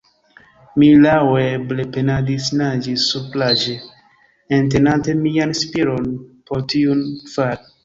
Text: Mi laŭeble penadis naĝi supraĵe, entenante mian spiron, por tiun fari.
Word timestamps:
Mi 0.83 0.85
laŭeble 1.01 1.85
penadis 1.97 2.47
naĝi 2.61 2.95
supraĵe, 3.03 3.77
entenante 4.59 5.17
mian 5.23 5.57
spiron, 5.63 6.11
por 6.51 6.69
tiun 6.75 7.09
fari. 7.37 7.75